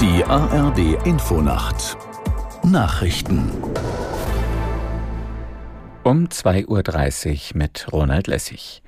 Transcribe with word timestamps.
ARD 0.00 1.04
Infonacht 1.04 1.96
Nachrichten 2.62 3.50
um 6.04 6.26
2.30 6.26 7.50
Uhr 7.50 7.58
mit 7.58 7.92
Ronald 7.92 8.28
Lessig. 8.28 8.84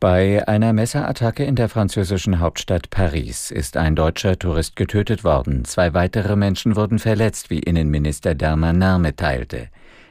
Bei 0.00 0.46
einer 0.46 0.74
Messerattacke 0.74 1.44
in 1.44 1.56
der 1.56 1.70
französischen 1.70 2.40
Hauptstadt 2.40 2.90
Paris 2.90 3.50
ist 3.50 3.78
ein 3.78 3.96
deutscher 3.96 4.38
Tourist 4.38 4.76
getötet 4.76 5.24
worden. 5.24 5.64
Zwei 5.64 5.94
weitere 5.94 6.36
Menschen 6.36 6.76
wurden 6.76 6.98
verletzt, 6.98 7.48
wie 7.48 7.60
Innenminister 7.60 8.34
Darmanin 8.34 9.00
mitteilte. 9.00 9.68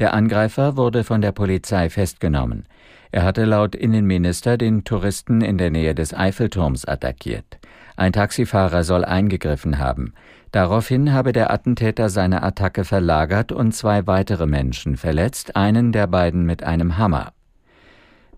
Der 0.00 0.14
Angreifer 0.14 0.78
wurde 0.78 1.04
von 1.04 1.20
der 1.20 1.32
Polizei 1.32 1.90
festgenommen. 1.90 2.64
Er 3.12 3.22
hatte 3.22 3.44
laut 3.44 3.74
Innenminister 3.74 4.56
den 4.56 4.82
Touristen 4.82 5.42
in 5.42 5.58
der 5.58 5.70
Nähe 5.70 5.94
des 5.94 6.14
Eiffelturms 6.14 6.86
attackiert. 6.86 7.58
Ein 7.96 8.14
Taxifahrer 8.14 8.82
soll 8.82 9.04
eingegriffen 9.04 9.78
haben. 9.78 10.14
Daraufhin 10.52 11.12
habe 11.12 11.32
der 11.32 11.52
Attentäter 11.52 12.08
seine 12.08 12.42
Attacke 12.42 12.84
verlagert 12.84 13.52
und 13.52 13.72
zwei 13.72 14.06
weitere 14.06 14.46
Menschen 14.46 14.96
verletzt, 14.96 15.54
einen 15.54 15.92
der 15.92 16.06
beiden 16.06 16.46
mit 16.46 16.62
einem 16.62 16.96
Hammer. 16.96 17.34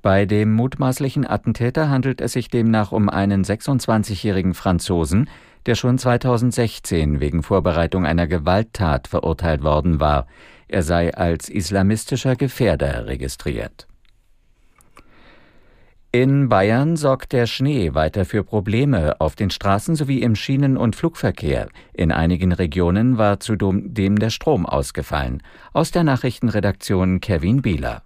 Bei 0.03 0.27
dem 0.27 0.53
mutmaßlichen 0.55 1.25
Attentäter 1.25 1.89
handelt 1.89 2.21
es 2.21 2.33
sich 2.33 2.49
demnach 2.49 2.91
um 2.91 3.09
einen 3.09 3.45
26-jährigen 3.45 4.55
Franzosen, 4.55 5.31
der 5.67 5.77
schon 5.77 5.97
2016 5.97 7.21
wegen 7.21 7.45
Vorbereitung 7.45 8.05
einer 8.05 8.27
Gewalttat 8.27 9.07
verurteilt 9.07 9.63
worden 9.63 10.01
war. 10.01 10.27
Er 10.73 10.83
sei 10.83 11.13
als 11.13 11.51
islamistischer 11.51 12.35
Gefährder 12.35 13.07
registriert. 13.07 13.87
In 16.13 16.49
Bayern 16.49 16.97
sorgt 16.97 17.33
der 17.33 17.47
Schnee 17.47 17.93
weiter 17.93 18.25
für 18.25 18.43
Probleme 18.43 19.21
auf 19.21 19.37
den 19.37 19.51
Straßen 19.51 19.97
sowie 19.97 20.23
im 20.23 20.35
Schienen- 20.35 20.79
und 20.79 20.97
Flugverkehr. 20.97 21.69
In 21.93 22.11
einigen 22.11 22.53
Regionen 22.53 23.19
war 23.19 23.39
zudem 23.39 24.19
der 24.19 24.31
Strom 24.31 24.65
ausgefallen. 24.65 25.43
Aus 25.75 25.91
der 25.91 26.05
Nachrichtenredaktion 26.05 27.21
Kevin 27.21 27.61
Bieler. 27.61 28.03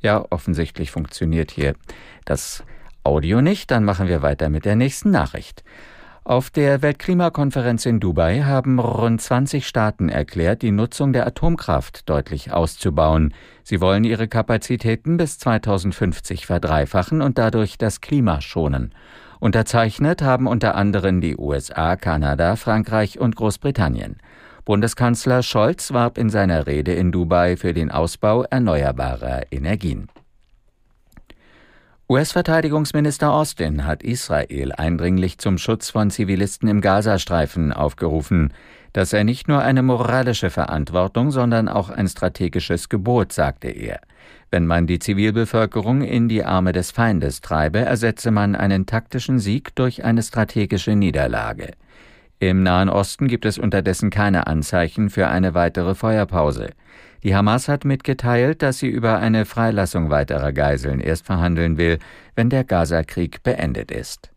Ja, 0.00 0.24
offensichtlich 0.30 0.90
funktioniert 0.90 1.50
hier 1.50 1.74
das 2.24 2.64
Audio 3.04 3.42
nicht. 3.42 3.70
Dann 3.70 3.84
machen 3.84 4.08
wir 4.08 4.22
weiter 4.22 4.48
mit 4.48 4.64
der 4.64 4.74
nächsten 4.74 5.10
Nachricht. 5.10 5.64
Auf 6.26 6.50
der 6.50 6.82
Weltklimakonferenz 6.82 7.86
in 7.86 8.00
Dubai 8.00 8.42
haben 8.42 8.80
rund 8.80 9.20
20 9.20 9.64
Staaten 9.64 10.08
erklärt, 10.08 10.62
die 10.62 10.72
Nutzung 10.72 11.12
der 11.12 11.24
Atomkraft 11.24 12.08
deutlich 12.08 12.50
auszubauen. 12.50 13.32
Sie 13.62 13.80
wollen 13.80 14.02
ihre 14.02 14.26
Kapazitäten 14.26 15.18
bis 15.18 15.38
2050 15.38 16.44
verdreifachen 16.44 17.22
und 17.22 17.38
dadurch 17.38 17.78
das 17.78 18.00
Klima 18.00 18.40
schonen. 18.40 18.92
Unterzeichnet 19.38 20.20
haben 20.20 20.48
unter 20.48 20.74
anderem 20.74 21.20
die 21.20 21.36
USA, 21.36 21.94
Kanada, 21.94 22.56
Frankreich 22.56 23.20
und 23.20 23.36
Großbritannien. 23.36 24.16
Bundeskanzler 24.64 25.44
Scholz 25.44 25.92
warb 25.92 26.18
in 26.18 26.28
seiner 26.28 26.66
Rede 26.66 26.92
in 26.92 27.12
Dubai 27.12 27.56
für 27.56 27.72
den 27.72 27.92
Ausbau 27.92 28.42
erneuerbarer 28.42 29.42
Energien. 29.52 30.08
US-Verteidigungsminister 32.08 33.32
Austin 33.32 33.84
hat 33.84 34.04
Israel 34.04 34.70
eindringlich 34.70 35.38
zum 35.38 35.58
Schutz 35.58 35.90
von 35.90 36.12
Zivilisten 36.12 36.68
im 36.68 36.80
Gazastreifen 36.80 37.72
aufgerufen. 37.72 38.52
Das 38.92 39.10
sei 39.10 39.24
nicht 39.24 39.48
nur 39.48 39.60
eine 39.60 39.82
moralische 39.82 40.50
Verantwortung, 40.50 41.32
sondern 41.32 41.68
auch 41.68 41.90
ein 41.90 42.06
strategisches 42.06 42.88
Gebot, 42.88 43.32
sagte 43.32 43.70
er. 43.70 43.98
Wenn 44.52 44.66
man 44.66 44.86
die 44.86 45.00
Zivilbevölkerung 45.00 46.02
in 46.02 46.28
die 46.28 46.44
Arme 46.44 46.70
des 46.70 46.92
Feindes 46.92 47.40
treibe, 47.40 47.80
ersetze 47.80 48.30
man 48.30 48.54
einen 48.54 48.86
taktischen 48.86 49.40
Sieg 49.40 49.74
durch 49.74 50.04
eine 50.04 50.22
strategische 50.22 50.94
Niederlage. 50.94 51.72
Im 52.38 52.62
Nahen 52.62 52.88
Osten 52.88 53.26
gibt 53.26 53.46
es 53.46 53.58
unterdessen 53.58 54.10
keine 54.10 54.46
Anzeichen 54.46 55.10
für 55.10 55.26
eine 55.26 55.54
weitere 55.54 55.96
Feuerpause. 55.96 56.70
Die 57.26 57.34
Hamas 57.34 57.66
hat 57.66 57.84
mitgeteilt, 57.84 58.62
dass 58.62 58.78
sie 58.78 58.86
über 58.86 59.18
eine 59.18 59.46
Freilassung 59.46 60.10
weiterer 60.10 60.52
Geiseln 60.52 61.00
erst 61.00 61.26
verhandeln 61.26 61.76
will, 61.76 61.98
wenn 62.36 62.50
der 62.50 62.62
Gaza-Krieg 62.62 63.42
beendet 63.42 63.90
ist. 63.90 64.30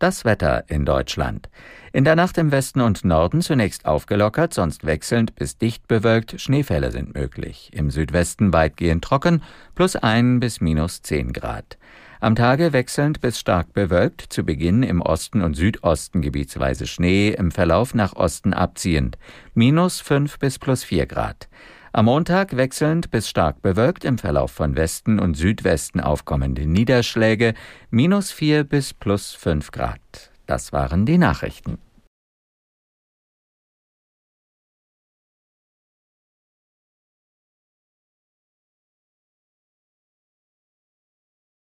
Das 0.00 0.24
Wetter 0.24 0.64
in 0.66 0.84
Deutschland. 0.84 1.48
In 1.92 2.02
der 2.02 2.16
Nacht 2.16 2.36
im 2.36 2.50
Westen 2.50 2.80
und 2.80 3.04
Norden 3.04 3.42
zunächst 3.42 3.86
aufgelockert, 3.86 4.52
sonst 4.52 4.84
wechselnd 4.84 5.36
bis 5.36 5.56
dicht 5.56 5.86
bewölkt, 5.86 6.40
Schneefälle 6.40 6.90
sind 6.90 7.14
möglich. 7.14 7.70
Im 7.74 7.92
Südwesten 7.92 8.52
weitgehend 8.52 9.04
trocken, 9.04 9.44
plus 9.76 9.94
ein 9.94 10.40
bis 10.40 10.60
minus 10.60 11.02
zehn 11.02 11.32
Grad. 11.32 11.78
Am 12.18 12.34
Tage 12.34 12.72
wechselnd 12.72 13.20
bis 13.20 13.38
stark 13.38 13.72
bewölkt, 13.72 14.20
zu 14.32 14.42
Beginn 14.42 14.82
im 14.82 15.00
Osten 15.00 15.42
und 15.42 15.54
Südosten 15.54 16.22
gebietsweise 16.22 16.88
Schnee, 16.88 17.28
im 17.28 17.52
Verlauf 17.52 17.94
nach 17.94 18.14
Osten 18.16 18.52
abziehend, 18.52 19.16
minus 19.54 20.00
fünf 20.00 20.40
bis 20.40 20.58
plus 20.58 20.82
vier 20.82 21.06
Grad. 21.06 21.48
Am 21.92 22.04
Montag 22.04 22.56
wechselnd 22.56 23.10
bis 23.10 23.28
stark 23.28 23.62
bewölkt 23.62 24.04
im 24.04 24.16
Verlauf 24.16 24.52
von 24.52 24.76
Westen 24.76 25.18
und 25.18 25.34
Südwesten 25.34 26.00
aufkommende 26.00 26.64
Niederschläge 26.64 27.54
minus 27.90 28.30
4 28.30 28.62
bis 28.62 28.94
plus 28.94 29.32
5 29.32 29.72
Grad. 29.72 30.30
Das 30.46 30.72
waren 30.72 31.04
die 31.04 31.18
Nachrichten. 31.18 31.78